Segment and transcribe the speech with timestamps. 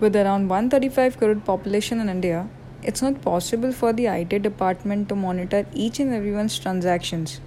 [0.00, 2.48] With around 135 crore population in India,
[2.82, 7.38] it's not possible for the IT department to monitor each and everyone's transactions.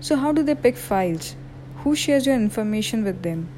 [0.00, 1.36] So how do they pick files?
[1.84, 3.50] Who shares your information with them?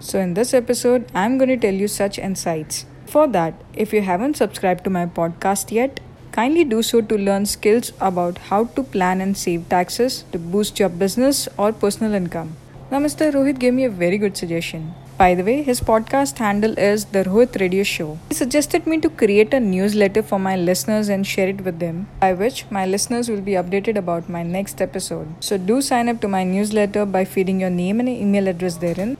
[0.00, 2.86] So in this episode, I'm going to tell you such insights.
[3.06, 6.00] For that, if you haven't subscribed to my podcast yet,
[6.32, 10.80] kindly do so to learn skills about how to plan and save taxes to boost
[10.80, 12.56] your business or personal income.
[12.90, 13.32] Now, Mr.
[13.32, 14.92] Rohit gave me a very good suggestion.
[15.18, 18.18] By the way, his podcast handle is The Rohit Radio Show.
[18.28, 22.06] He suggested me to create a newsletter for my listeners and share it with them,
[22.20, 25.28] by which my listeners will be updated about my next episode.
[25.40, 29.16] So do sign up to my newsletter by feeding your name and email address therein.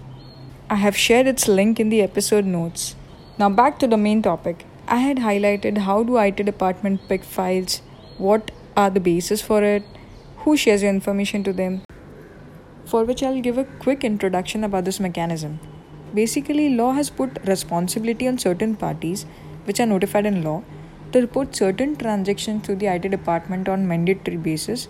[0.68, 2.94] I have shared its link in the episode notes.
[3.38, 4.66] Now back to the main topic.
[4.86, 7.80] I had highlighted how do IT department pick files,
[8.18, 9.82] what are the basis for it,
[10.40, 11.80] who shares your information to them,
[12.84, 15.58] for which I'll give a quick introduction about this mechanism.
[16.14, 19.26] Basically, law has put responsibility on certain parties,
[19.64, 20.62] which are notified in law,
[21.12, 24.88] to report certain transactions to the IT department on mandatory basis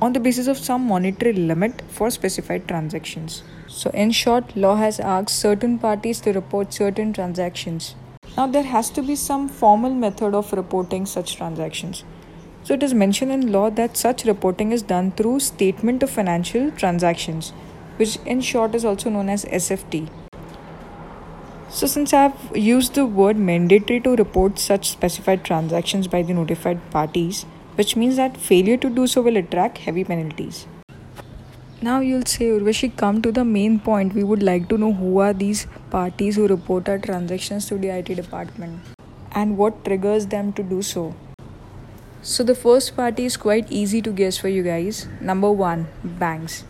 [0.00, 3.44] on the basis of some monetary limit for specified transactions.
[3.68, 7.94] So, in short, law has asked certain parties to report certain transactions.
[8.36, 12.02] Now, there has to be some formal method of reporting such transactions.
[12.64, 16.70] So it is mentioned in law that such reporting is done through statement of financial
[16.70, 17.50] transactions,
[17.96, 20.08] which in short is also known as SFT.
[21.72, 26.34] So since I have used the word mandatory to report such specified transactions by the
[26.34, 30.66] notified parties, which means that failure to do so will attract heavy penalties.
[31.80, 34.12] Now you'll say, Urvashi, come to the main point.
[34.14, 37.88] We would like to know who are these parties who report our transactions to the
[37.88, 38.80] IT department
[39.32, 41.14] and what triggers them to do so.
[42.20, 45.08] So the first party is quite easy to guess for you guys.
[45.22, 46.64] Number 1 banks.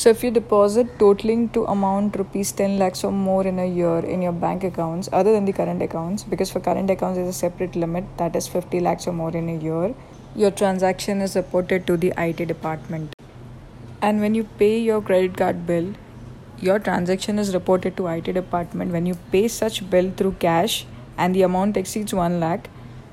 [0.00, 4.00] So if you deposit totaling to amount rupees 10 lakhs or more in a year
[4.00, 7.38] in your bank accounts other than the current accounts because for current accounts there's a
[7.38, 9.94] separate limit that is 50 lakhs or more in a year
[10.34, 13.14] your transaction is reported to the IT department.
[14.02, 15.94] And when you pay your credit card bill
[16.58, 20.84] your transaction is reported to IT department when you pay such bill through cash
[21.16, 22.68] and the amount exceeds 1 lakh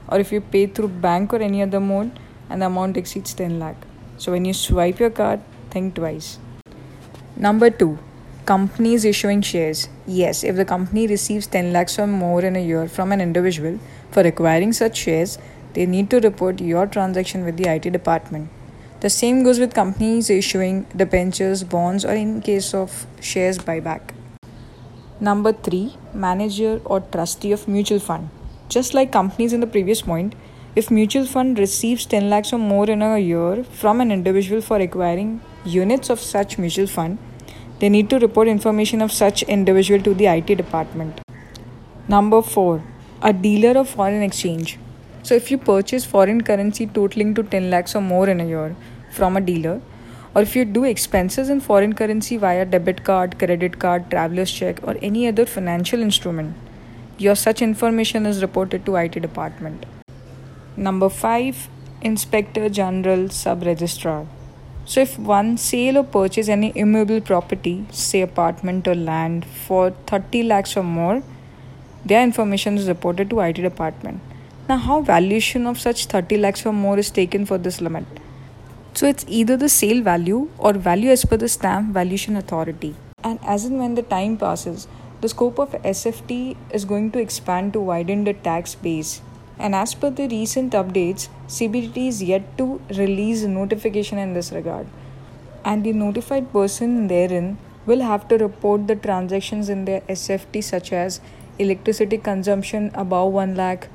[0.10, 2.20] or if you pay through bank or any other mode
[2.50, 3.78] and the amount exceeds 10 lakh.
[4.18, 5.40] So when you swipe your card,
[5.70, 6.40] think twice.
[7.44, 7.98] Number 2.
[8.46, 9.90] Companies issuing shares.
[10.08, 13.80] Yes, if the company receives 10 lakhs or more in a year from an individual
[14.12, 15.38] for acquiring such shares,
[15.74, 18.50] they need to report your transaction with the IT department.
[19.02, 24.14] The same goes with companies issuing debentures, bonds, or in case of shares buyback.
[25.20, 25.98] Number 3.
[26.14, 28.30] Manager or trustee of mutual fund.
[28.70, 30.34] Just like companies in the previous point,
[30.78, 34.80] if mutual fund receives 10 lakhs or more in a year from an individual for
[34.80, 37.18] acquiring units of such mutual fund,
[37.80, 41.22] they need to report information of such individual to the IT department.
[42.08, 42.84] Number 4.
[43.22, 44.78] A dealer of foreign exchange.
[45.24, 48.76] So if you purchase foreign currency totaling to 10 lakhs or more in a year
[49.12, 49.82] from a dealer,
[50.36, 54.80] or if you do expenses in foreign currency via debit card, credit card, traveler's check,
[54.84, 56.56] or any other financial instrument,
[57.18, 59.86] your such information is reported to IT department.
[60.76, 61.70] Number 5
[62.02, 64.26] Inspector General Sub Registrar.
[64.86, 70.44] So if one sale or purchase any immovable property, say apartment or land for 30
[70.44, 71.24] lakhs or more,
[72.06, 74.20] their information is reported to IT department.
[74.68, 78.06] Now how valuation of such 30 lakhs or more is taken for this limit?
[78.94, 82.96] So it's either the sale value or value as per the stamp valuation authority.
[83.24, 84.88] And as and when the time passes,
[85.22, 89.22] the scope of SFT is going to expand to widen the tax base.
[89.60, 94.88] And as per the recent updates, CBDT is yet to release notification in this regard.
[95.64, 100.92] And the notified person therein will have to report the transactions in their SFT, such
[100.92, 101.22] as
[101.60, 103.88] electricity consumption above 1 lakh,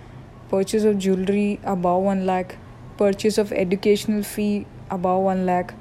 [0.48, 2.56] purchase of jewelry above 1 lakh,
[2.96, 5.75] purchase of educational fee above 1 lakh,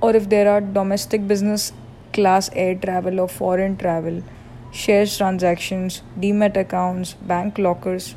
[0.00, 1.72] or if there are domestic business
[2.12, 4.22] class air travel or foreign travel
[4.70, 8.14] shares transactions, demat accounts, bank lockers.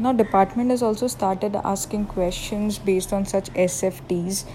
[0.00, 4.46] Now, department has also started asking questions based on such SFTs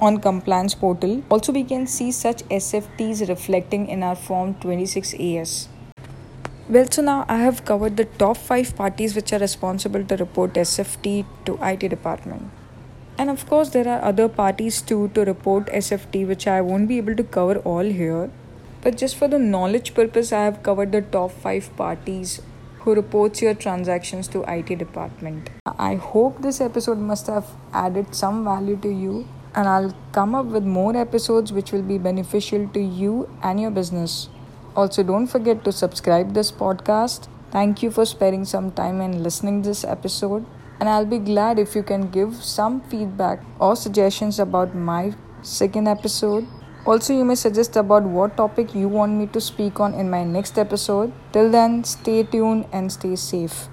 [0.00, 1.24] on compliance portal.
[1.28, 5.66] Also, we can see such SFTs reflecting in our form 26AS.
[6.68, 10.52] Well, so now I have covered the top 5 parties which are responsible to report
[10.52, 12.48] SFT to IT department.
[13.18, 16.98] And of course, there are other parties too to report SFT, which I won't be
[16.98, 18.30] able to cover all here.
[18.82, 22.40] But just for the knowledge purpose, I have covered the top 5 parties
[22.84, 25.50] who reports your transactions to IT department.
[25.78, 30.46] I hope this episode must have added some value to you and I'll come up
[30.46, 34.28] with more episodes which will be beneficial to you and your business.
[34.76, 39.60] Also don't forget to subscribe this podcast Thank you for sparing some time and listening
[39.60, 40.46] this episode.
[40.80, 45.12] And I'll be glad if you can give some feedback or suggestions about my
[45.42, 46.46] second episode.
[46.84, 50.24] Also, you may suggest about what topic you want me to speak on in my
[50.24, 51.12] next episode.
[51.32, 53.68] Till then, stay tuned and stay safe.